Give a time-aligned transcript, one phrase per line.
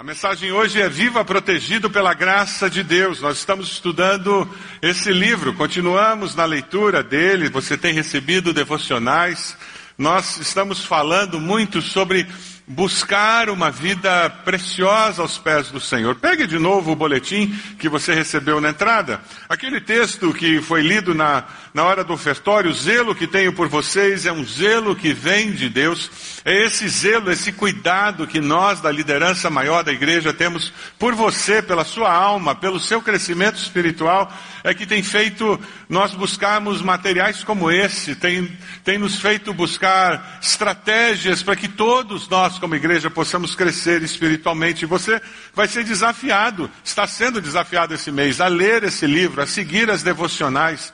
[0.00, 3.20] A mensagem hoje é Viva Protegido pela Graça de Deus.
[3.20, 4.48] Nós estamos estudando
[4.80, 7.50] esse livro, continuamos na leitura dele.
[7.50, 9.54] Você tem recebido devocionais.
[9.98, 12.26] Nós estamos falando muito sobre
[12.66, 16.14] buscar uma vida preciosa aos pés do Senhor.
[16.14, 19.20] Pegue de novo o boletim que você recebeu na entrada.
[19.50, 23.68] Aquele texto que foi lido na, na hora do ofertório, o zelo que tenho por
[23.68, 26.10] vocês é um zelo que vem de Deus.
[26.44, 31.62] É esse zelo, esse cuidado que nós da liderança maior da igreja temos por você,
[31.62, 34.32] pela sua alma, pelo seu crescimento espiritual,
[34.64, 38.50] é que tem feito nós buscarmos materiais como esse, tem,
[38.84, 44.86] tem nos feito buscar estratégias para que todos nós como igreja possamos crescer espiritualmente.
[44.86, 45.20] Você
[45.54, 50.02] vai ser desafiado, está sendo desafiado esse mês a ler esse livro, a seguir as
[50.02, 50.92] devocionais.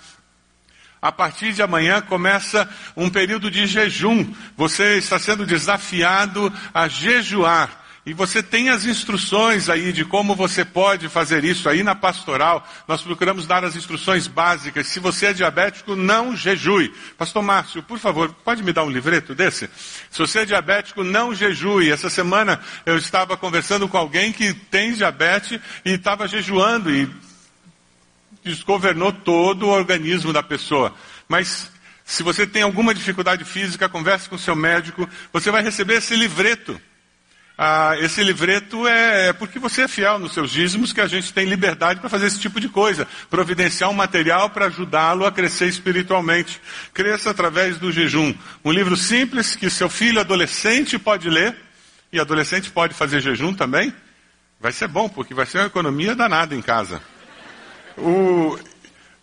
[1.00, 4.32] A partir de amanhã começa um período de jejum.
[4.56, 7.86] Você está sendo desafiado a jejuar.
[8.06, 12.64] E você tem as instruções aí de como você pode fazer isso aí na pastoral.
[12.86, 14.86] Nós procuramos dar as instruções básicas.
[14.86, 16.94] Se você é diabético, não jejue.
[17.19, 19.69] Pastor Márcio, por favor, pode me dar um livreto desse?
[20.08, 21.91] Se você é diabético, não jejue.
[21.91, 27.11] Essa semana eu estava conversando com alguém que tem diabetes e estava jejuando e
[28.47, 30.94] desgovernou todo o organismo da pessoa.
[31.28, 31.70] Mas
[32.05, 36.80] se você tem alguma dificuldade física, converse com seu médico, você vai receber esse livreto.
[37.58, 41.33] Ah, esse livreto é, é, porque você é fiel nos seus dízimos que a gente
[41.33, 43.08] tem liberdade para fazer esse tipo de coisa.
[43.30, 46.61] Providenciar um material para ajudá-lo a crescer espiritualmente.
[46.92, 48.34] Cresça através do jejum.
[48.62, 51.56] Um livro simples que seu filho adolescente pode ler.
[52.12, 53.92] E adolescente pode fazer jejum também.
[54.61, 57.02] Vai ser bom, porque vai ser uma economia danada em casa.
[57.98, 58.58] O,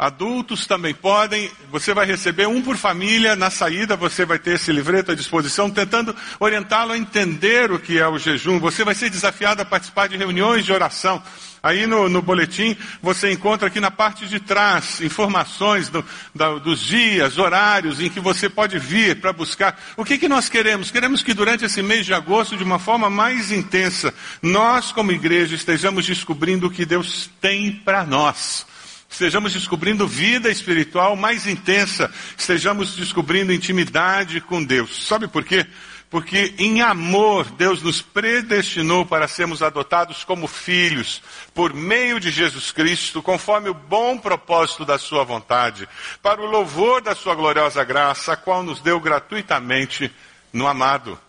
[0.03, 4.69] Adultos também podem, você vai receber um por família, na saída você vai ter esse
[4.69, 8.59] livreto à disposição, tentando orientá-lo a entender o que é o jejum.
[8.59, 11.23] Você vai ser desafiado a participar de reuniões de oração.
[11.63, 16.03] Aí no, no boletim você encontra aqui na parte de trás informações do,
[16.35, 19.81] da, dos dias, horários em que você pode vir para buscar.
[19.95, 20.91] O que, que nós queremos?
[20.91, 25.55] Queremos que durante esse mês de agosto, de uma forma mais intensa, nós como igreja
[25.55, 28.65] estejamos descobrindo o que Deus tem para nós
[29.13, 35.05] estejamos descobrindo vida espiritual mais intensa, estejamos descobrindo intimidade com Deus.
[35.07, 35.67] Sabe por quê?
[36.09, 41.21] Porque em amor Deus nos predestinou para sermos adotados como filhos
[41.53, 45.87] por meio de Jesus Cristo, conforme o bom propósito da sua vontade,
[46.21, 50.11] para o louvor da sua gloriosa graça, a qual nos deu gratuitamente
[50.51, 51.19] no amado.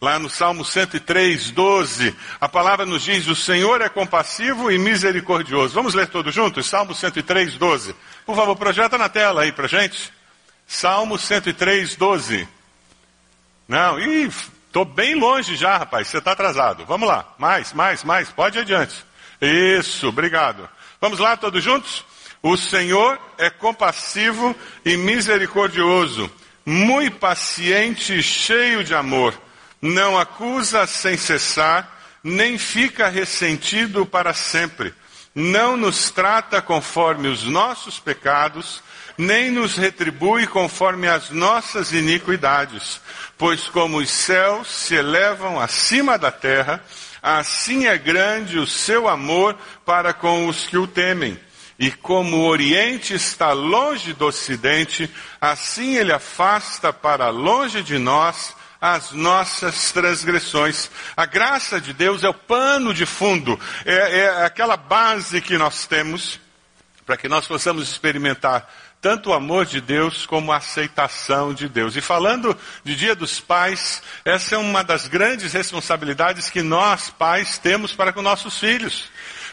[0.00, 5.74] Lá no Salmo 103, 12, a palavra nos diz: O Senhor é compassivo e misericordioso.
[5.74, 6.66] Vamos ler todos juntos?
[6.66, 7.94] Salmo 103, 12.
[8.26, 10.12] Por favor, projeta na tela aí pra gente.
[10.66, 12.46] Salmo 103, 12.
[13.66, 14.30] Não, ih,
[14.66, 16.08] estou bem longe já, rapaz.
[16.08, 16.84] Você está atrasado.
[16.84, 17.34] Vamos lá.
[17.38, 18.28] Mais, mais, mais.
[18.30, 19.02] Pode adiante.
[19.40, 20.68] Isso, obrigado.
[21.00, 22.04] Vamos lá, todos juntos?
[22.42, 26.30] O Senhor é compassivo e misericordioso,
[26.66, 29.45] muito paciente e cheio de amor
[29.86, 34.92] não acusa sem cessar, nem fica ressentido para sempre.
[35.34, 38.82] Não nos trata conforme os nossos pecados,
[39.18, 43.00] nem nos retribui conforme as nossas iniquidades.
[43.36, 46.82] Pois como os céus se elevam acima da terra,
[47.22, 51.38] assim é grande o seu amor para com os que o temem.
[51.78, 58.54] E como o Oriente está longe do Ocidente, assim ele afasta para longe de nós
[58.80, 60.90] as nossas transgressões.
[61.16, 65.86] A graça de Deus é o pano de fundo, é, é aquela base que nós
[65.86, 66.40] temos
[67.06, 68.68] para que nós possamos experimentar
[69.00, 71.94] tanto o amor de Deus como a aceitação de Deus.
[71.94, 77.58] E falando de Dia dos Pais, essa é uma das grandes responsabilidades que nós, pais,
[77.58, 79.04] temos para com nossos filhos.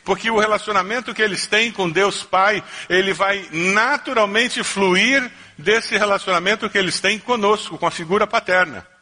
[0.04, 6.68] Porque o relacionamento que eles têm com Deus Pai, ele vai naturalmente fluir desse relacionamento
[6.68, 8.93] que eles têm conosco, com a figura paterna.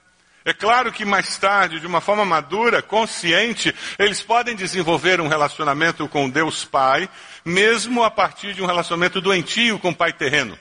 [0.43, 6.07] É claro que mais tarde, de uma forma madura, consciente, eles podem desenvolver um relacionamento
[6.07, 7.07] com Deus Pai,
[7.45, 10.57] mesmo a partir de um relacionamento doentio com o Pai terreno.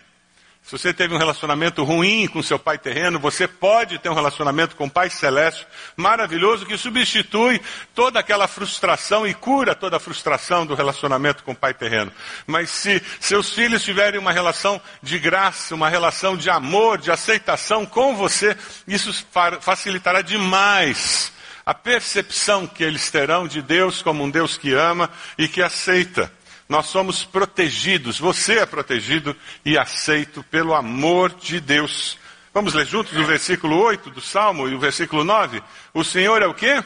[0.63, 4.77] Se você teve um relacionamento ruim com seu pai terreno, você pode ter um relacionamento
[4.77, 5.67] com o Pai Celeste
[5.97, 7.61] maravilhoso que substitui
[7.93, 12.13] toda aquela frustração e cura toda a frustração do relacionamento com o pai terreno.
[12.47, 17.85] Mas se seus filhos tiverem uma relação de graça, uma relação de amor, de aceitação
[17.85, 18.57] com você,
[18.87, 19.27] isso
[19.61, 21.33] facilitará demais
[21.67, 26.33] a percepção que eles terão de Deus como um Deus que ama e que aceita.
[26.71, 32.17] Nós somos protegidos, você é protegido e aceito pelo amor de Deus.
[32.55, 35.63] Vamos ler juntos o versículo 8 do Salmo e o versículo 9?
[35.93, 36.83] O Senhor é o quê?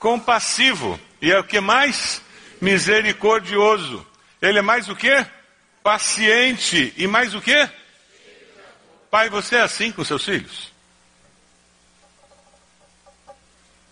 [0.00, 0.98] compassivo.
[1.22, 2.20] E é o que mais?
[2.60, 4.04] Misericordioso.
[4.42, 5.24] Ele é mais o que?
[5.84, 6.92] Paciente.
[6.96, 7.68] E mais o que?
[9.10, 10.72] Pai, você é assim com seus filhos?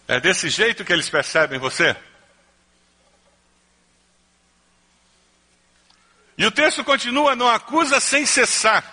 [0.08, 1.94] É desse jeito que eles percebem você?
[6.38, 8.84] E o texto continua, não acusa sem cessar.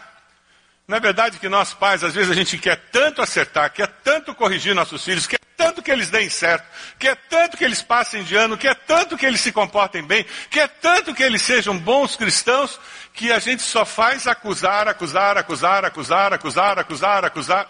[0.88, 4.74] É verdade que nós pais, às vezes a gente quer tanto acertar, quer tanto corrigir
[4.74, 6.66] nossos filhos, quer tanto que eles deem certo,
[6.98, 10.68] quer tanto que eles passem de ano, quer tanto que eles se comportem bem, quer
[10.68, 12.80] tanto que eles sejam bons cristãos,
[13.14, 17.68] que a gente só faz acusar, acusar, acusar, acusar, acusar, acusar, acusar.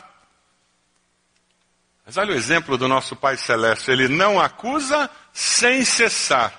[2.05, 6.53] Mas olha o exemplo do nosso Pai Celeste, ele não acusa sem cessar,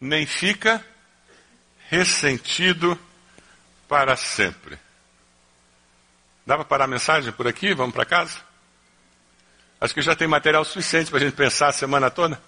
[0.00, 0.84] nem fica
[1.94, 2.98] ressentido
[3.88, 4.78] para sempre.
[6.46, 7.74] Dá para parar a mensagem por aqui?
[7.74, 8.38] Vamos para casa?
[9.80, 12.40] Acho que já tem material suficiente para a gente pensar a semana toda.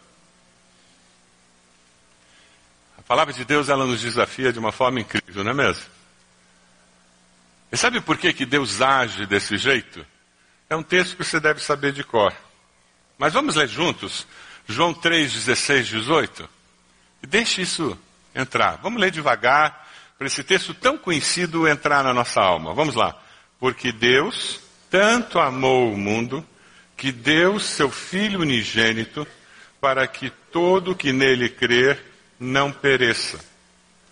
[2.98, 5.84] A palavra de Deus, ela nos desafia de uma forma incrível, não é mesmo?
[7.70, 10.04] E sabe por que, que Deus age desse jeito?
[10.68, 12.34] É um texto que você deve saber de cor.
[13.18, 14.26] Mas vamos ler juntos
[14.68, 16.48] João 3, 16, 18?
[17.22, 17.98] E deixe isso
[18.36, 18.78] entrar.
[18.82, 19.88] Vamos ler devagar,
[20.18, 22.72] para esse texto tão conhecido entrar na nossa alma.
[22.74, 23.16] Vamos lá.
[23.58, 24.60] Porque Deus
[24.90, 26.46] tanto amou o mundo
[26.96, 29.26] que deu seu Filho unigênito
[29.80, 32.02] para que todo que nele crer
[32.40, 33.38] não pereça,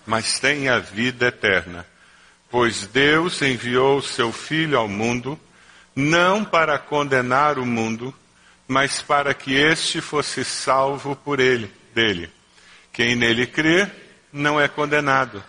[0.06, 1.86] mas tenha vida eterna.
[2.50, 5.38] Pois Deus enviou seu Filho ao mundo,
[5.96, 8.14] não para condenar o mundo,
[8.68, 12.30] mas para que este fosse salvo por ele, dele.
[12.92, 13.90] Quem nele crê
[14.34, 15.42] não é condenado,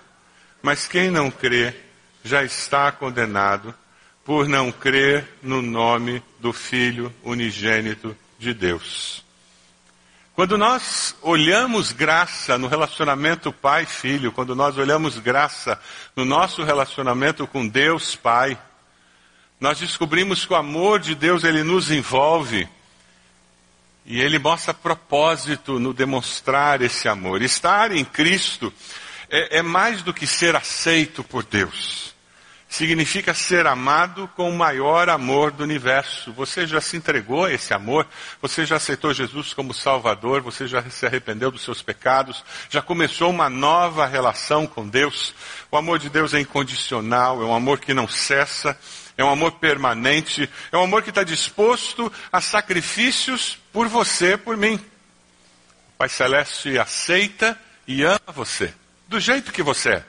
[0.61, 1.73] mas quem não crê
[2.23, 3.73] já está condenado
[4.23, 9.25] por não crer no nome do Filho unigênito de Deus.
[10.35, 15.79] Quando nós olhamos graça no relacionamento pai-filho, quando nós olhamos graça
[16.15, 18.57] no nosso relacionamento com Deus Pai,
[19.59, 22.67] nós descobrimos que o amor de Deus ele nos envolve
[24.05, 27.41] e ele mostra propósito no demonstrar esse amor.
[27.41, 28.71] Estar em Cristo
[29.29, 32.15] é, é mais do que ser aceito por Deus
[32.75, 36.33] significa ser amado com o maior amor do universo.
[36.33, 38.05] Você já se entregou a esse amor?
[38.41, 40.41] Você já aceitou Jesus como Salvador?
[40.41, 42.43] Você já se arrependeu dos seus pecados?
[42.69, 45.33] Já começou uma nova relação com Deus?
[45.71, 48.77] O amor de Deus é incondicional, é um amor que não cessa,
[49.17, 54.57] é um amor permanente, é um amor que está disposto a sacrifícios por você, por
[54.57, 54.75] mim.
[54.75, 58.73] O Pai Celeste aceita e ama você,
[59.07, 60.05] do jeito que você é.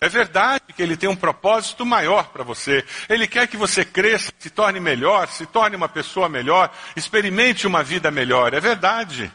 [0.00, 2.82] É verdade que ele tem um propósito maior para você.
[3.06, 7.82] Ele quer que você cresça, se torne melhor, se torne uma pessoa melhor, experimente uma
[7.82, 8.54] vida melhor.
[8.54, 9.30] É verdade.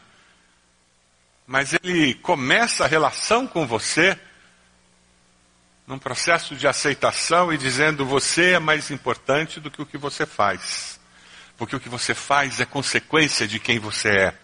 [1.46, 4.18] Mas ele começa a relação com você
[5.86, 10.26] num processo de aceitação e dizendo você é mais importante do que o que você
[10.26, 10.98] faz.
[11.56, 14.38] Porque o que você faz é consequência de quem você é.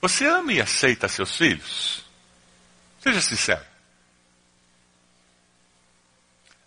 [0.00, 2.04] Você ama e aceita seus filhos?
[3.00, 3.64] Seja sincero.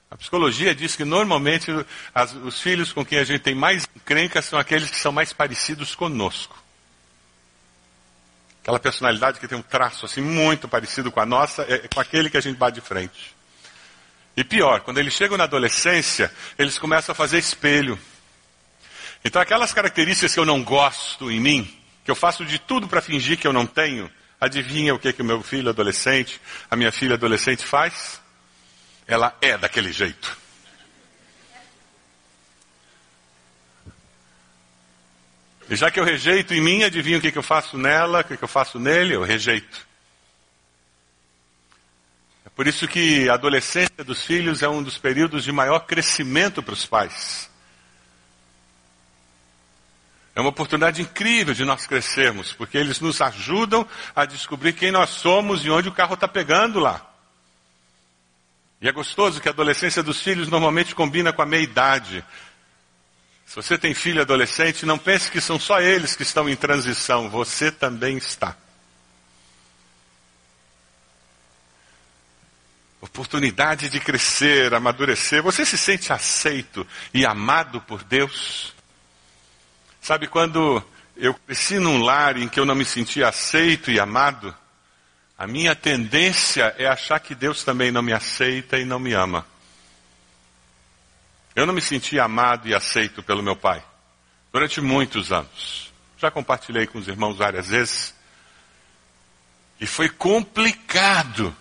[0.10, 1.70] A psicologia diz que normalmente
[2.16, 5.34] as, os filhos com quem a gente tem mais encrenca são aqueles que são mais
[5.34, 6.58] parecidos conosco.
[8.68, 12.30] Aquela personalidade que tem um traço assim muito parecido com a nossa, é, com aquele
[12.30, 13.34] que a gente bate de frente.
[14.36, 17.98] E pior, quando eles chegam na adolescência, eles começam a fazer espelho.
[19.24, 23.02] Então aquelas características que eu não gosto em mim, que eu faço de tudo para
[23.02, 26.92] fingir que eu não tenho, adivinha o que, que o meu filho adolescente, a minha
[26.92, 28.22] filha adolescente faz?
[29.08, 30.38] ela é daquele jeito.
[35.70, 38.24] E já que eu rejeito em mim, adivinha o que, que eu faço nela, o
[38.24, 39.16] que, que eu faço nele?
[39.16, 39.86] Eu rejeito.
[42.46, 46.64] É por isso que a adolescência dos filhos é um dos períodos de maior crescimento
[46.64, 47.50] para os pais.
[50.34, 55.10] É uma oportunidade incrível de nós crescermos, porque eles nos ajudam a descobrir quem nós
[55.10, 57.04] somos e onde o carro está pegando lá.
[58.80, 62.24] E é gostoso que a adolescência dos filhos normalmente combina com a meia-idade.
[63.48, 67.30] Se você tem filho adolescente, não pense que são só eles que estão em transição,
[67.30, 68.58] você também está.
[73.00, 75.42] Oportunidade de crescer, amadurecer.
[75.42, 78.76] Você se sente aceito e amado por Deus?
[80.02, 80.84] Sabe quando
[81.16, 84.54] eu cresci num lar em que eu não me sentia aceito e amado?
[85.38, 89.46] A minha tendência é achar que Deus também não me aceita e não me ama.
[91.58, 93.84] Eu não me senti amado e aceito pelo meu pai
[94.54, 95.92] durante muitos anos.
[96.20, 98.14] Já compartilhei com os irmãos várias vezes.
[99.82, 101.56] E foi complicado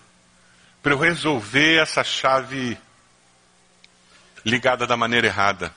[0.83, 2.77] para eu resolver essa chave
[4.45, 5.75] ligada da maneira errada.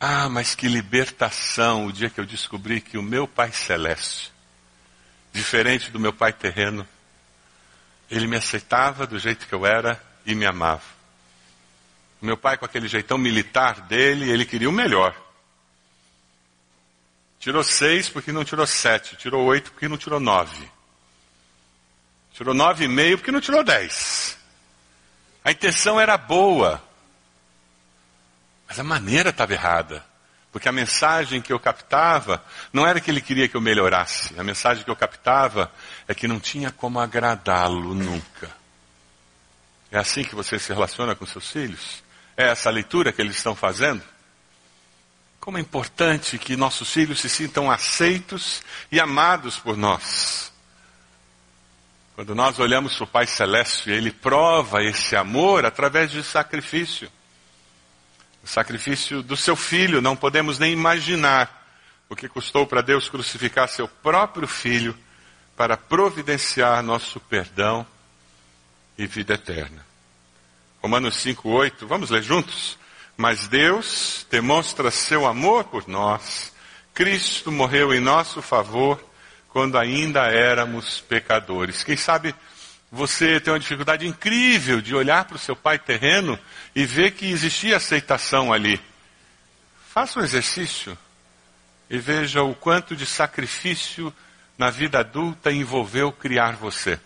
[0.00, 4.32] Ah, mas que libertação o dia que eu descobri que o meu Pai Celeste,
[5.30, 6.88] diferente do meu Pai terreno,
[8.10, 10.97] ele me aceitava do jeito que eu era e me amava.
[12.20, 15.14] Meu pai, com aquele jeitão militar dele, ele queria o melhor.
[17.38, 19.16] Tirou seis porque não tirou sete.
[19.16, 20.68] Tirou oito porque não tirou nove.
[22.32, 24.36] Tirou nove e meio porque não tirou dez.
[25.44, 26.82] A intenção era boa.
[28.66, 30.04] Mas a maneira estava errada.
[30.50, 34.38] Porque a mensagem que eu captava não era que ele queria que eu melhorasse.
[34.38, 35.70] A mensagem que eu captava
[36.08, 38.50] é que não tinha como agradá-lo nunca.
[39.90, 42.02] É assim que você se relaciona com seus filhos?
[42.38, 44.00] É essa leitura que eles estão fazendo?
[45.40, 50.52] Como é importante que nossos filhos se sintam aceitos e amados por nós.
[52.14, 57.10] Quando nós olhamos para o Pai Celeste, Ele prova esse amor através de sacrifício.
[58.44, 61.66] O sacrifício do seu filho, não podemos nem imaginar
[62.08, 64.96] o que custou para Deus crucificar seu próprio filho
[65.56, 67.84] para providenciar nosso perdão
[68.96, 69.87] e vida eterna.
[70.80, 72.78] Romanos 5,8, vamos ler juntos?
[73.16, 76.52] Mas Deus demonstra seu amor por nós.
[76.94, 79.02] Cristo morreu em nosso favor
[79.48, 81.82] quando ainda éramos pecadores.
[81.82, 82.32] Quem sabe
[82.92, 86.38] você tem uma dificuldade incrível de olhar para o seu pai terreno
[86.74, 88.80] e ver que existia aceitação ali.
[89.92, 90.96] Faça um exercício
[91.90, 94.14] e veja o quanto de sacrifício
[94.56, 97.00] na vida adulta envolveu criar você.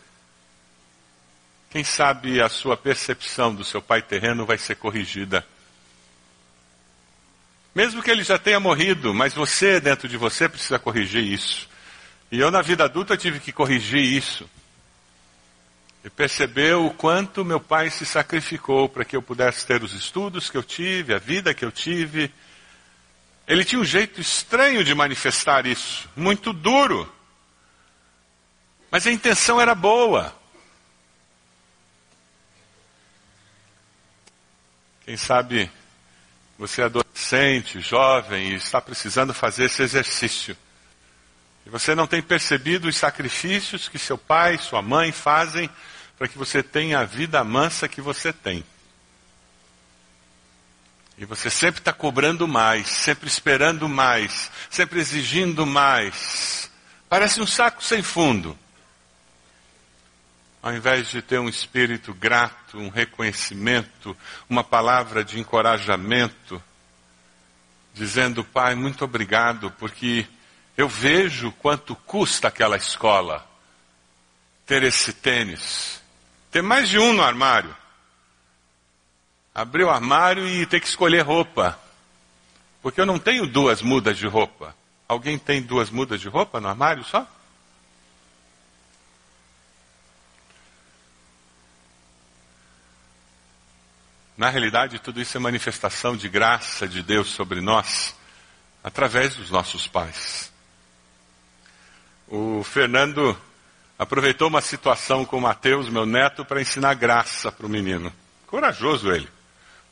[1.73, 5.45] Quem sabe a sua percepção do seu pai terreno vai ser corrigida
[7.75, 11.69] mesmo que ele já tenha morrido, mas você, dentro de você, precisa corrigir isso.
[12.31, 14.49] E eu, na vida adulta, tive que corrigir isso.
[16.05, 20.51] E perceber o quanto meu pai se sacrificou para que eu pudesse ter os estudos
[20.51, 22.31] que eu tive, a vida que eu tive.
[23.47, 27.11] Ele tinha um jeito estranho de manifestar isso, muito duro.
[28.91, 30.35] Mas a intenção era boa.
[35.05, 35.71] Quem sabe
[36.59, 40.57] você é adolescente, jovem e está precisando fazer esse exercício.
[41.67, 45.69] E você não tem percebido os sacrifícios que seu pai, sua mãe fazem
[46.17, 48.65] para que você tenha a vida mansa que você tem.
[51.19, 56.71] E você sempre está cobrando mais, sempre esperando mais, sempre exigindo mais.
[57.09, 58.57] Parece um saco sem fundo
[60.63, 64.17] ao invés de ter um espírito grato, um reconhecimento,
[64.49, 66.63] uma palavra de encorajamento,
[67.93, 70.25] dizendo, Pai, muito obrigado, porque
[70.77, 73.45] eu vejo quanto custa aquela escola
[74.65, 76.01] ter esse tênis.
[76.53, 77.77] Ter mais de um no armário.
[79.53, 81.79] Abrir o armário e ter que escolher roupa.
[82.81, 84.75] Porque eu não tenho duas mudas de roupa.
[85.09, 87.27] Alguém tem duas mudas de roupa no armário só?
[94.37, 98.15] Na realidade, tudo isso é manifestação de graça de Deus sobre nós,
[98.83, 100.51] através dos nossos pais.
[102.27, 103.39] O Fernando
[103.99, 108.13] aproveitou uma situação com o Mateus, meu neto, para ensinar graça para o menino.
[108.47, 109.29] Corajoso ele.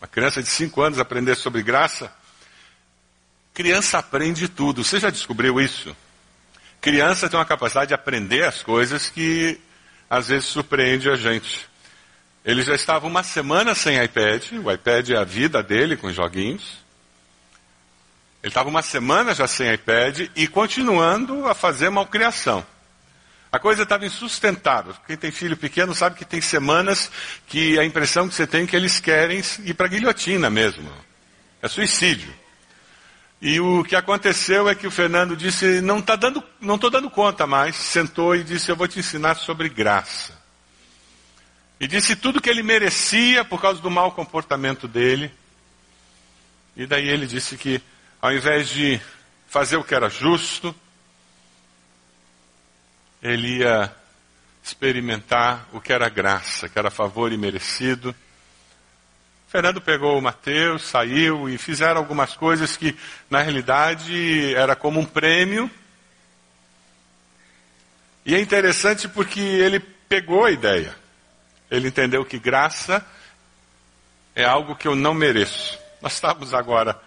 [0.00, 2.11] Uma criança de 5 anos aprender sobre graça.
[3.52, 4.82] Criança aprende tudo.
[4.82, 5.94] Você já descobriu isso?
[6.80, 9.61] Criança tem uma capacidade de aprender as coisas que
[10.09, 11.70] às vezes surpreende a gente.
[12.44, 16.78] Ele já estava uma semana sem iPad, o iPad é a vida dele com joguinhos.
[18.42, 22.64] Ele estava uma semana já sem iPad e continuando a fazer malcriação.
[23.52, 24.94] A coisa estava insustentável.
[25.06, 27.11] Quem tem filho pequeno sabe que tem semanas
[27.47, 30.90] que a impressão que você tem é que eles querem ir para a guilhotina mesmo.
[31.61, 32.32] É suicídio.
[33.42, 37.11] E o que aconteceu é que o Fernando disse, não estou tá dando, não dando
[37.11, 40.39] conta mais, sentou e disse, eu vou te ensinar sobre graça.
[41.81, 45.33] E disse tudo que ele merecia por causa do mau comportamento dele.
[46.77, 47.81] E daí ele disse que,
[48.21, 49.01] ao invés de
[49.49, 50.75] fazer o que era justo,
[53.23, 53.91] ele ia
[54.63, 58.15] experimentar o que era graça, que era favor imerecido.
[59.49, 62.95] Fernando pegou o Mateus, saiu e fizeram algumas coisas que,
[63.31, 65.71] na realidade, era como um prêmio.
[68.25, 71.00] E é interessante porque ele pegou a ideia.
[71.71, 73.05] Ele entendeu que graça
[74.35, 75.79] é algo que eu não mereço.
[76.03, 76.99] Nós estávamos agora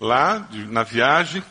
[0.00, 1.42] lá, na viagem,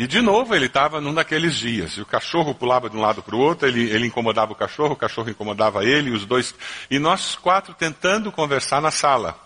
[0.00, 1.94] E de novo ele estava num daqueles dias.
[1.94, 4.92] E o cachorro pulava de um lado para o outro, ele, ele incomodava o cachorro,
[4.92, 6.54] o cachorro incomodava ele, os dois.
[6.88, 9.36] E nós quatro tentando conversar na sala.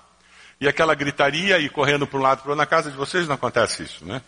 [0.61, 2.59] E aquela gritaria e correndo para um lado para o outro.
[2.59, 4.21] Na casa de vocês não acontece isso, né?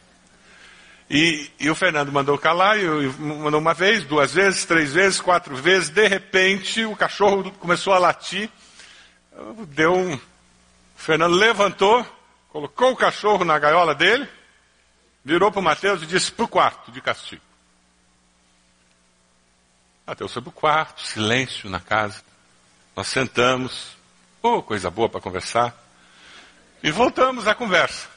[1.11, 5.21] E, e o Fernando mandou calar, e, e mandou uma vez, duas vezes, três vezes,
[5.21, 5.91] quatro vezes.
[5.91, 8.51] De repente o cachorro começou a latir.
[9.69, 10.15] Deu um.
[10.15, 10.21] O
[10.97, 12.07] Fernando levantou,
[12.49, 14.29] colocou o cachorro na gaiola dele
[15.25, 17.43] virou para o Mateus e disse para o quarto de castigo.
[20.07, 22.23] Mateus foi para o quarto, silêncio na casa.
[22.95, 23.97] Nós sentamos,
[24.43, 25.75] oh, coisa boa para conversar.
[26.83, 28.14] E voltamos à conversa.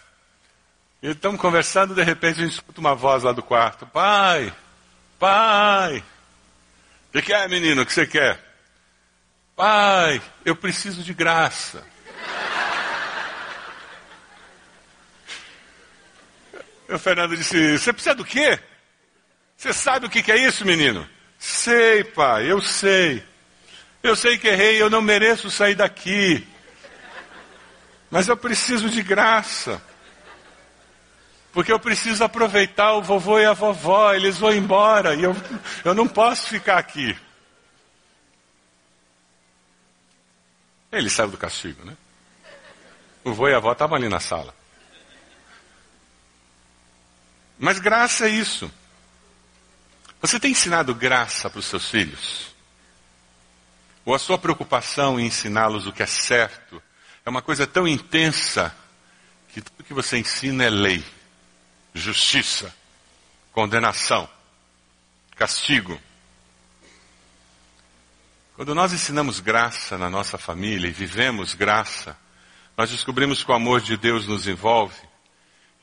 [1.02, 3.86] E estamos conversando, de repente a gente escuta uma voz lá do quarto.
[3.86, 4.52] Pai,
[5.20, 6.04] pai,
[7.10, 8.40] o que, que é, menino, o que você quer?
[9.56, 11.84] Pai, eu preciso de graça.
[16.90, 18.58] O Fernando disse: Você precisa do quê?
[19.58, 21.06] Você sabe o que é isso, menino?
[21.38, 23.22] Sei, pai, eu sei.
[24.02, 26.48] Eu sei que errei, eu não mereço sair daqui.
[28.10, 29.82] Mas eu preciso de graça.
[31.58, 35.36] Porque eu preciso aproveitar o vovô e a vovó, eles vão embora e eu,
[35.84, 37.18] eu não posso ficar aqui.
[40.92, 41.98] Ele saiu do castigo, né?
[43.24, 44.54] O vovô e a avó estavam ali na sala.
[47.58, 48.72] Mas graça é isso.
[50.22, 52.54] Você tem ensinado graça para os seus filhos?
[54.06, 56.80] Ou a sua preocupação em ensiná-los o que é certo
[57.26, 58.72] é uma coisa tão intensa
[59.52, 61.04] que tudo que você ensina é lei,
[61.98, 62.74] justiça,
[63.52, 64.30] condenação,
[65.36, 66.00] castigo.
[68.56, 72.18] Quando nós ensinamos graça na nossa família e vivemos graça,
[72.76, 75.02] nós descobrimos que o amor de Deus nos envolve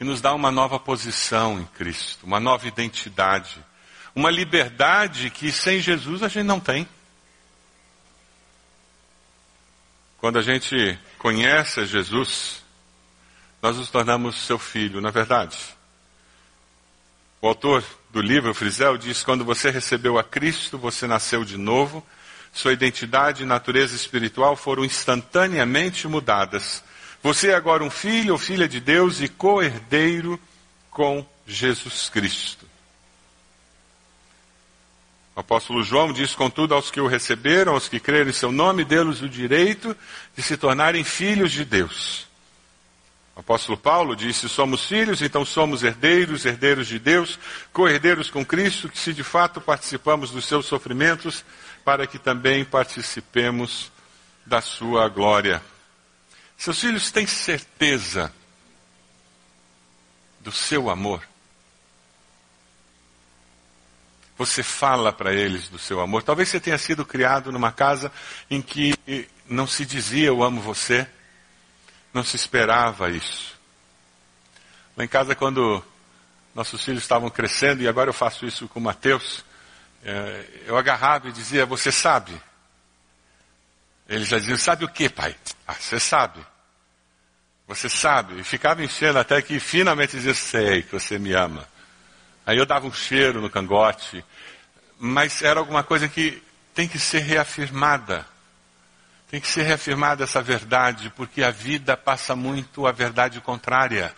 [0.00, 3.64] e nos dá uma nova posição em Cristo, uma nova identidade,
[4.14, 6.88] uma liberdade que sem Jesus a gente não tem.
[10.18, 12.62] Quando a gente conhece Jesus,
[13.60, 15.56] nós nos tornamos seu filho, na é verdade.
[17.44, 22.02] O autor do livro, Frisel, diz: quando você recebeu a Cristo, você nasceu de novo,
[22.52, 26.82] sua identidade e natureza espiritual foram instantaneamente mudadas
[27.24, 30.38] você é agora um filho ou filha de Deus e co-herdeiro
[30.90, 32.66] com Jesus Cristo.
[35.34, 38.84] O apóstolo João diz, contudo, aos que o receberam, aos que creram em seu nome,
[38.84, 39.96] dê-los o direito
[40.36, 42.26] de se tornarem filhos de Deus.
[43.36, 47.38] O apóstolo Paulo diz, se somos filhos, então somos herdeiros, herdeiros de Deus,
[47.72, 51.44] co-herdeiros com Cristo, que se de fato participamos dos seus sofrimentos,
[51.84, 53.90] para que também participemos
[54.46, 55.60] da sua glória.
[56.56, 58.32] Seus filhos têm certeza
[60.40, 61.26] do seu amor.
[64.38, 66.22] Você fala para eles do seu amor.
[66.22, 68.12] Talvez você tenha sido criado numa casa
[68.50, 68.94] em que
[69.48, 71.06] não se dizia eu amo você,
[72.14, 73.54] não se esperava isso.
[74.96, 75.84] Lá em casa, quando
[76.54, 79.44] nossos filhos estavam crescendo, e agora eu faço isso com o Mateus,
[80.04, 82.40] eh, eu agarrava e dizia: Você sabe?
[84.08, 85.34] Eles já diziam, sabe o que, pai?
[85.66, 86.44] Ah, você sabe.
[87.66, 88.38] Você sabe.
[88.38, 91.66] E ficava enchendo até que finalmente dizia, sei que você me ama.
[92.44, 94.22] Aí eu dava um cheiro no cangote.
[94.98, 96.42] Mas era alguma coisa que
[96.74, 98.26] tem que ser reafirmada.
[99.34, 104.14] Tem que ser reafirmada essa verdade, porque a vida passa muito a verdade contrária.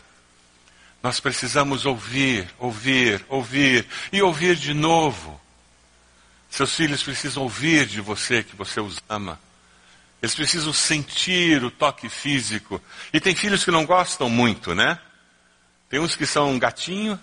[1.02, 5.40] Nós precisamos ouvir, ouvir, ouvir e ouvir de novo.
[6.50, 9.40] Seus filhos precisam ouvir de você que você os ama.
[10.20, 12.78] Eles precisam sentir o toque físico.
[13.10, 14.98] E tem filhos que não gostam muito, né?
[15.88, 17.18] Tem uns que são gatinho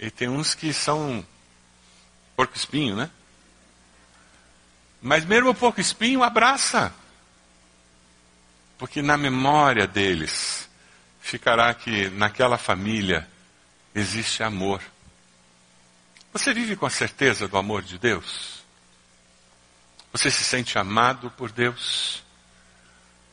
[0.00, 1.22] e tem uns que são
[2.34, 3.10] porco espinho, né?
[5.02, 6.90] Mas mesmo o porco espinho abraça.
[8.78, 10.68] Porque na memória deles
[11.20, 13.28] ficará que naquela família
[13.94, 14.80] existe amor.
[16.32, 18.62] Você vive com a certeza do amor de Deus?
[20.12, 22.22] Você se sente amado por Deus?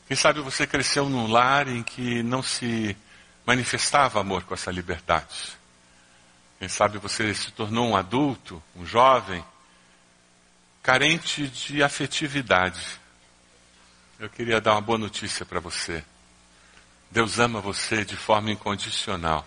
[0.08, 2.96] Quem sabe você cresceu num lar em que não se
[3.46, 5.56] manifestava amor com essa liberdade.
[6.58, 9.44] Quem sabe você se tornou um adulto, um jovem,
[10.82, 12.84] carente de afetividade.
[14.18, 16.02] Eu queria dar uma boa notícia para você.
[17.10, 19.46] Deus ama você de forma incondicional.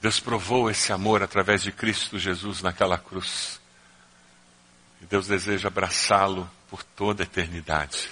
[0.00, 3.60] Deus provou esse amor através de Cristo Jesus naquela cruz.
[5.00, 8.10] E Deus deseja abraçá-lo por toda a eternidade.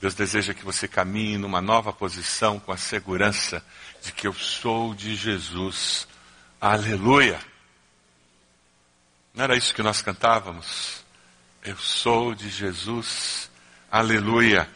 [0.00, 3.62] Deus deseja que você caminhe numa nova posição com a segurança
[4.02, 6.08] de que eu sou de Jesus.
[6.58, 7.38] Aleluia!
[9.34, 11.05] Não era isso que nós cantávamos?
[11.66, 13.50] Eu sou de Jesus.
[13.90, 14.68] Aleluia!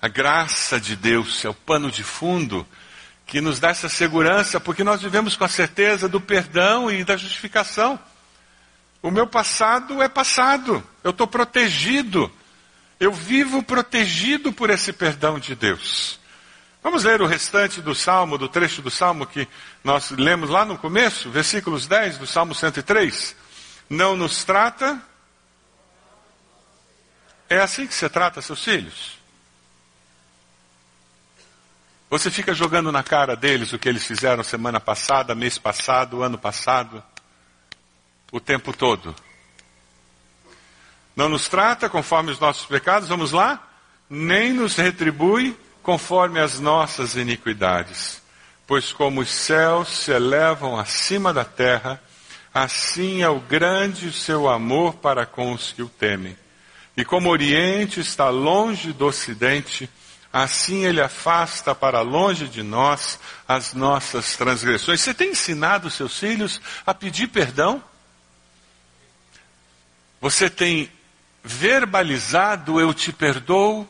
[0.00, 2.64] A graça de Deus é o pano de fundo
[3.26, 7.16] que nos dá essa segurança, porque nós vivemos com a certeza do perdão e da
[7.16, 7.98] justificação.
[9.02, 12.30] O meu passado é passado, eu estou protegido,
[13.00, 16.20] eu vivo protegido por esse perdão de Deus.
[16.80, 19.48] Vamos ler o restante do salmo, do trecho do salmo que
[19.82, 23.34] nós lemos lá no começo, versículos 10 do salmo 103.
[23.88, 25.09] Não nos trata.
[27.50, 29.18] É assim que você trata seus filhos?
[32.08, 36.38] Você fica jogando na cara deles o que eles fizeram semana passada, mês passado, ano
[36.38, 37.02] passado,
[38.30, 39.12] o tempo todo.
[41.16, 43.68] Não nos trata conforme os nossos pecados, vamos lá?
[44.08, 48.22] Nem nos retribui conforme as nossas iniquidades.
[48.64, 52.00] Pois como os céus se elevam acima da terra,
[52.54, 56.36] assim é o grande seu amor para com os que o temem.
[57.00, 59.88] E como o Oriente está longe do Ocidente,
[60.32, 65.00] Assim ele afasta para longe de nós as nossas transgressões.
[65.00, 67.82] Você tem ensinado seus filhos a pedir perdão?
[70.20, 70.88] Você tem
[71.42, 73.88] verbalizado eu te perdoo?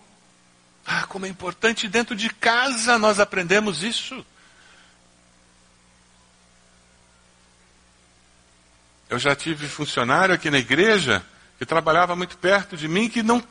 [0.86, 4.24] Ah, como é importante dentro de casa nós aprendemos isso.
[9.10, 11.22] Eu já tive funcionário aqui na igreja
[11.60, 13.46] que trabalhava muito perto de mim que não,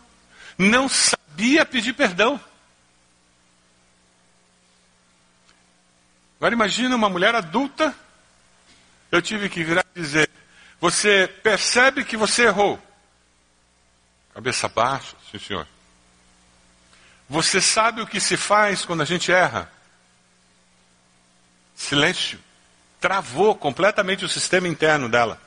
[0.57, 2.41] não sabia pedir perdão.
[6.39, 7.95] Agora imagina uma mulher adulta,
[9.11, 10.27] eu tive que virar e dizer,
[10.81, 12.81] você percebe que você errou?
[14.33, 15.67] Cabeça baixa, sim senhor.
[17.29, 19.71] Você sabe o que se faz quando a gente erra?
[21.75, 22.39] Silêncio.
[22.99, 25.39] Travou completamente o sistema interno dela.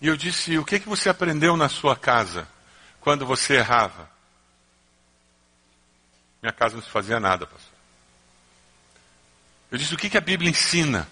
[0.00, 2.48] E eu disse: O que, que você aprendeu na sua casa
[3.00, 4.10] quando você errava?
[6.42, 7.70] Minha casa não se fazia nada, pastor.
[9.70, 11.06] Eu disse: o que, que a Bíblia ensina?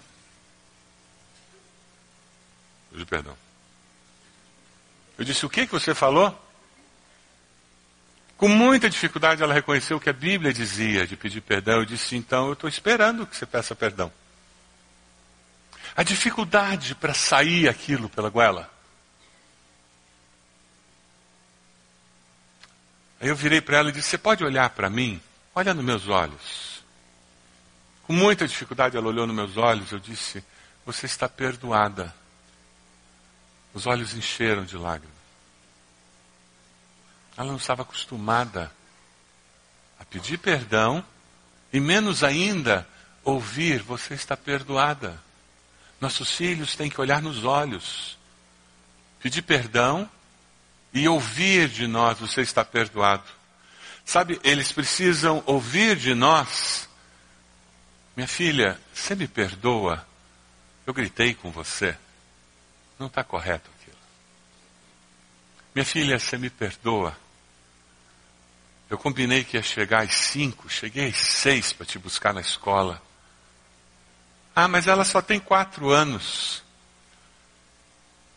[2.91, 3.37] Eu disse, perdão.
[5.17, 6.47] Eu disse: o que, que você falou?
[8.37, 11.79] Com muita dificuldade ela reconheceu o que a Bíblia dizia de pedir perdão.
[11.79, 14.11] Eu disse: então eu estou esperando que você peça perdão.
[15.95, 18.78] A dificuldade para sair aquilo pela goela.
[23.19, 25.21] Aí eu virei para ela e disse: Você pode olhar para mim?
[25.53, 26.83] Olha nos meus olhos.
[28.03, 29.91] Com muita dificuldade, ela olhou nos meus olhos.
[29.91, 30.43] Eu disse:
[30.85, 32.13] Você está perdoada.
[33.73, 35.19] Os olhos encheram de lágrimas.
[37.37, 38.71] Ela não estava acostumada
[39.99, 41.03] a pedir perdão
[41.73, 42.87] e, menos ainda,
[43.23, 45.21] ouvir: Você está perdoada.
[45.99, 48.17] Nossos filhos têm que olhar nos olhos,
[49.19, 50.09] pedir perdão
[50.93, 53.23] e ouvir de nós: Você está perdoado.
[54.05, 56.89] Sabe, eles precisam ouvir de nós
[58.19, 60.05] minha filha, você me perdoa?
[60.85, 61.97] Eu gritei com você.
[62.99, 63.95] Não está correto aquilo.
[65.73, 67.17] Minha filha, você me perdoa?
[68.89, 73.01] Eu combinei que ia chegar às cinco, cheguei às seis para te buscar na escola.
[74.53, 76.61] Ah, mas ela só tem quatro anos.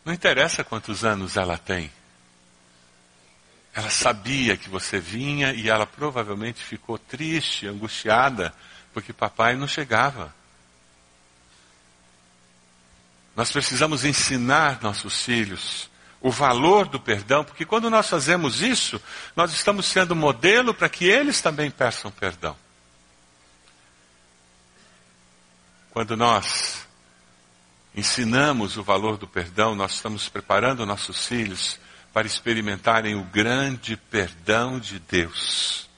[0.05, 1.91] Não interessa quantos anos ela tem.
[3.74, 8.54] Ela sabia que você vinha e ela provavelmente ficou triste, angustiada
[8.92, 10.35] porque papai não chegava.
[13.35, 19.00] Nós precisamos ensinar nossos filhos o valor do perdão, porque quando nós fazemos isso,
[19.35, 22.56] nós estamos sendo modelo para que eles também peçam perdão.
[25.90, 26.87] Quando nós
[27.94, 31.80] ensinamos o valor do perdão, nós estamos preparando nossos filhos
[32.12, 35.88] para experimentarem o grande perdão de Deus.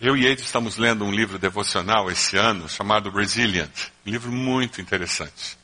[0.00, 3.70] Eu e Ed estamos lendo um livro devocional esse ano chamado Resilient,
[4.06, 5.56] um livro muito interessante.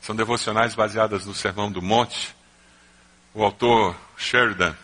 [0.00, 2.36] São devocionais baseadas no Sermão do Monte.
[3.32, 4.76] O autor Sheridan,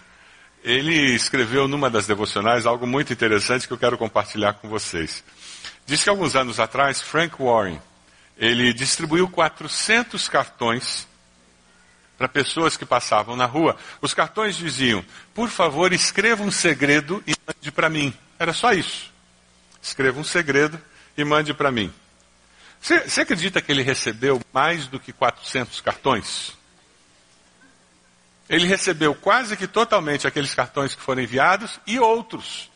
[0.64, 5.22] ele escreveu numa das devocionais algo muito interessante que eu quero compartilhar com vocês.
[5.84, 7.80] Diz que alguns anos atrás, Frank Warren,
[8.38, 11.06] ele distribuiu 400 cartões
[12.22, 13.76] para pessoas que passavam na rua.
[14.00, 15.04] Os cartões diziam:
[15.34, 18.14] por favor, escreva um segredo e mande para mim.
[18.38, 19.12] Era só isso.
[19.82, 20.80] Escreva um segredo
[21.16, 21.92] e mande para mim.
[22.80, 26.56] Você, acredita que ele recebeu mais do que 400 cartões?
[28.48, 32.70] ele recebeu quase que totalmente aqueles cartões que foram enviados e outros.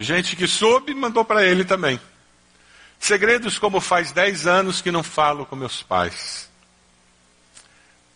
[0.00, 2.00] Gente que soube mandou para ele também.
[2.98, 6.48] Segredos como faz dez anos que não falo com meus pais.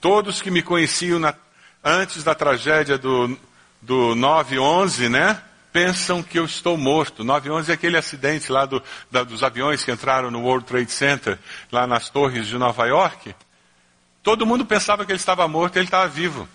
[0.00, 1.34] Todos que me conheciam na,
[1.82, 3.36] antes da tragédia do,
[3.82, 5.42] do 9-11, né?
[5.72, 7.24] Pensam que eu estou morto.
[7.24, 11.38] 9-11 é aquele acidente lá do, da, dos aviões que entraram no World Trade Center,
[11.70, 13.34] lá nas torres de Nova York.
[14.22, 16.48] Todo mundo pensava que ele estava morto e ele estava vivo.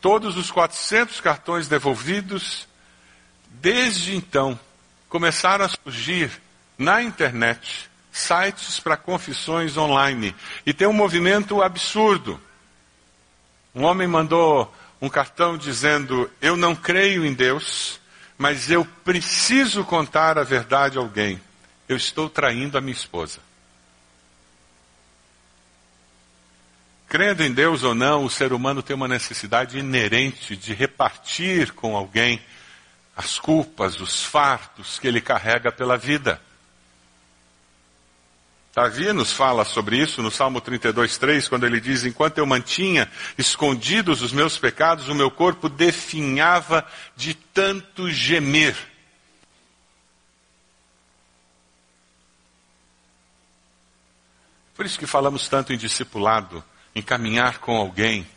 [0.00, 2.66] Todos os 400 cartões devolvidos,
[3.50, 4.58] desde então,
[5.08, 6.30] começaram a surgir
[6.78, 10.34] na internet sites para confissões online.
[10.64, 12.40] E tem um movimento absurdo.
[13.74, 18.00] Um homem mandou um cartão dizendo: Eu não creio em Deus,
[18.38, 21.40] mas eu preciso contar a verdade a alguém.
[21.88, 23.38] Eu estou traindo a minha esposa.
[27.08, 31.96] Crendo em Deus ou não, o ser humano tem uma necessidade inerente de repartir com
[31.96, 32.40] alguém
[33.16, 36.40] as culpas, os fartos que ele carrega pela vida.
[38.76, 43.10] Davi nos fala sobre isso no Salmo 32, 3, quando ele diz: Enquanto eu mantinha
[43.38, 46.86] escondidos os meus pecados, o meu corpo definhava
[47.16, 48.76] de tanto gemer.
[54.74, 56.62] Por isso que falamos tanto em discipulado,
[56.94, 58.28] em caminhar com alguém,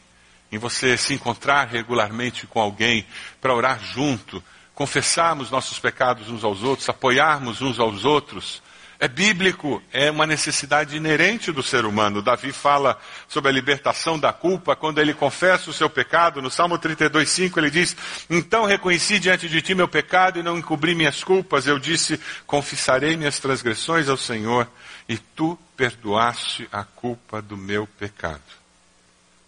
[0.50, 3.06] em você se encontrar regularmente com alguém
[3.42, 4.42] para orar junto,
[4.74, 8.64] confessarmos nossos pecados uns aos outros, apoiarmos uns aos outros.
[9.02, 12.22] É bíblico, é uma necessidade inerente do ser humano.
[12.22, 16.42] Davi fala sobre a libertação da culpa quando ele confessa o seu pecado.
[16.42, 17.96] No Salmo 32:5 ele diz:
[18.30, 21.66] "Então reconheci diante de ti meu pecado e não encobri minhas culpas.
[21.66, 24.68] Eu disse: confessarei minhas transgressões ao Senhor,
[25.08, 28.60] e tu perdoaste a culpa do meu pecado."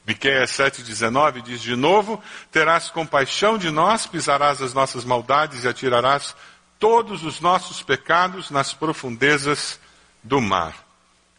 [0.07, 6.33] Miqueias 7,19 diz de novo: Terás compaixão de nós, pisarás as nossas maldades e atirarás
[6.81, 9.79] todos os nossos pecados nas profundezas
[10.23, 10.75] do mar.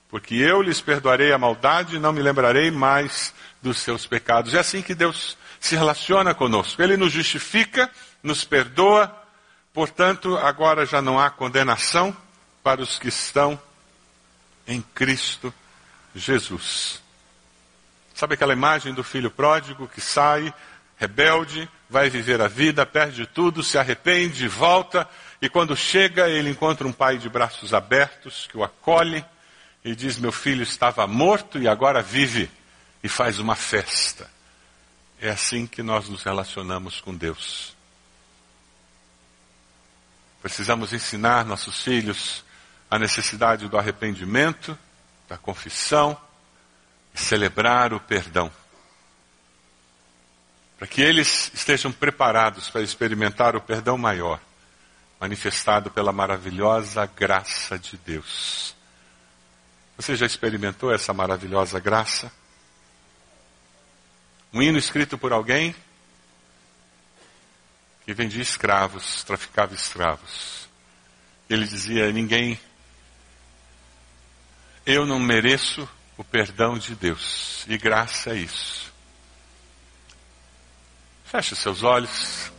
[0.09, 4.55] Porque eu lhes perdoarei a maldade e não me lembrarei mais dos seus pecados.
[4.55, 6.81] É assim que Deus se relaciona conosco.
[6.81, 7.90] Ele nos justifica,
[8.22, 9.12] nos perdoa,
[9.74, 12.16] portanto, agora já não há condenação
[12.62, 13.61] para os que estão
[14.64, 15.52] em Cristo
[16.14, 17.02] Jesus.
[18.14, 20.55] Sabe aquela imagem do filho pródigo que sai,
[20.96, 25.09] rebelde, vai viver a vida, perde tudo, se arrepende, volta,
[25.42, 29.24] e quando chega, ele encontra um pai de braços abertos que o acolhe
[29.85, 32.48] e diz: Meu filho estava morto e agora vive,
[33.02, 34.31] e faz uma festa.
[35.20, 37.76] É assim que nós nos relacionamos com Deus.
[40.40, 42.44] Precisamos ensinar nossos filhos
[42.88, 44.78] a necessidade do arrependimento,
[45.28, 46.16] da confissão
[47.14, 48.50] celebrar o perdão.
[50.78, 54.40] Para que eles estejam preparados para experimentar o perdão maior,
[55.22, 58.74] manifestado pela maravilhosa graça de Deus.
[59.96, 62.32] Você já experimentou essa maravilhosa graça?
[64.52, 65.76] Um hino escrito por alguém
[68.04, 70.68] que vendia escravos, traficava escravos.
[71.48, 72.58] Ele dizia: Ninguém,
[74.85, 77.64] eu não mereço o perdão de Deus.
[77.68, 78.92] E graça é isso.
[81.26, 82.50] Feche seus olhos.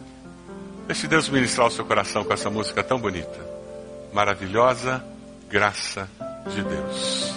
[0.86, 3.40] Deixe Deus ministrar o seu coração com essa música tão bonita.
[4.12, 5.04] Maravilhosa
[5.50, 6.10] graça
[6.48, 7.34] de Deus.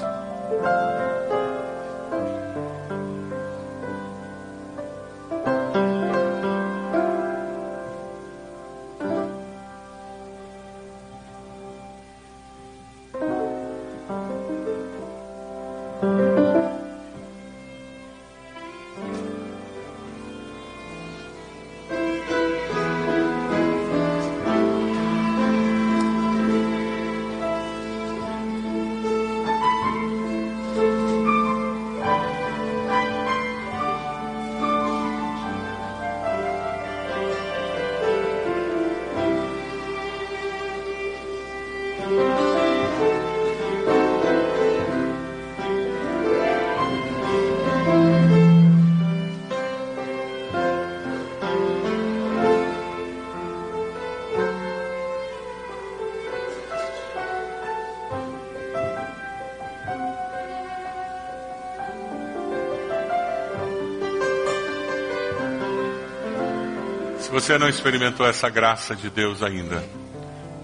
[67.40, 69.84] Você não experimentou essa graça de Deus ainda,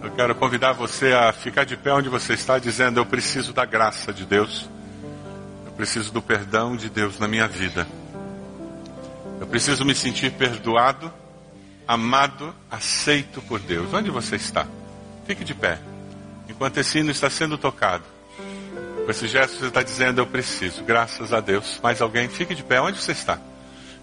[0.02, 3.66] eu quero convidar você a ficar de pé onde você está, dizendo: Eu preciso da
[3.66, 4.70] graça de Deus.
[5.66, 7.86] Eu preciso do perdão de Deus na minha vida.
[9.38, 11.12] Eu preciso me sentir perdoado,
[11.86, 13.92] amado, aceito por Deus.
[13.92, 14.66] Onde você está?
[15.26, 15.78] Fique de pé.
[16.48, 18.04] Enquanto esse hino está sendo tocado.
[19.04, 21.78] Com esse gesto você está dizendo, eu preciso, graças a Deus.
[21.82, 22.30] Mais alguém?
[22.30, 22.80] Fique de pé.
[22.80, 23.38] Onde você está?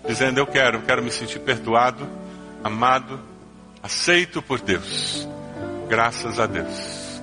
[0.07, 2.07] Dizendo, eu quero, eu quero me sentir perdoado,
[2.63, 3.19] amado,
[3.81, 5.27] aceito por Deus.
[5.87, 7.21] Graças a Deus.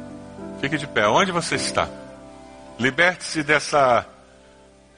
[0.61, 1.07] Fique de pé.
[1.07, 1.89] Onde você está?
[2.79, 4.07] Liberte-se dessa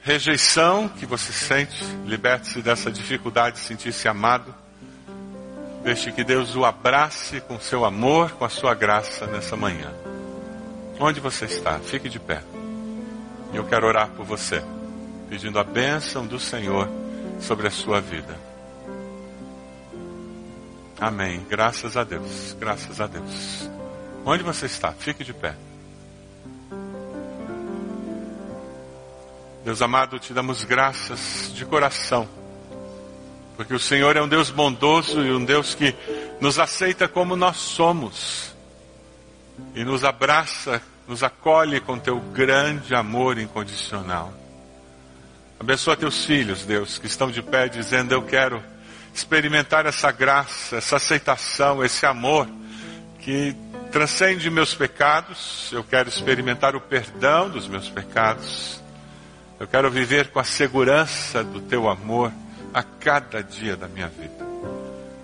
[0.01, 1.83] rejeição que você sente.
[2.05, 4.53] Liberte-se dessa dificuldade de sentir-se amado.
[5.83, 9.93] Deixe que Deus o abrace com seu amor, com a sua graça nessa manhã.
[10.99, 11.79] Onde você está?
[11.79, 12.41] Fique de pé.
[13.53, 14.61] E eu quero orar por você,
[15.29, 16.89] pedindo a bênção do Senhor
[17.39, 18.48] sobre a sua vida.
[20.99, 21.45] Amém.
[21.49, 22.55] Graças a Deus.
[22.59, 23.69] Graças a Deus.
[24.25, 24.91] Onde você está?
[24.91, 25.55] Fique de pé.
[29.63, 32.27] Deus amado, te damos graças de coração,
[33.55, 35.93] porque o Senhor é um Deus bondoso e um Deus que
[36.39, 38.55] nos aceita como nós somos
[39.75, 44.33] e nos abraça, nos acolhe com teu grande amor incondicional.
[45.59, 48.63] Abençoa teus filhos, Deus, que estão de pé dizendo: Eu quero
[49.19, 52.47] experimentar essa graça, essa aceitação, esse amor
[53.19, 53.55] que
[53.91, 55.69] transcende meus pecados.
[55.71, 58.81] Eu quero experimentar o perdão dos meus pecados.
[59.59, 62.31] Eu quero viver com a segurança do teu amor
[62.73, 64.47] a cada dia da minha vida.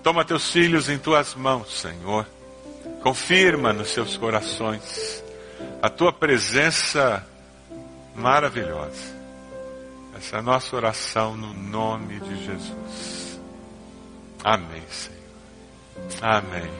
[0.02, 2.26] Toma teus filhos em tuas mãos, Senhor.
[3.02, 5.24] Confirma nos seus corações
[5.80, 7.26] a tua presença
[8.14, 9.16] maravilhosa.
[10.16, 13.15] Essa é a nossa oração no nome de Jesus.
[14.44, 15.16] Amém, Senhor.
[16.22, 16.70] Amém.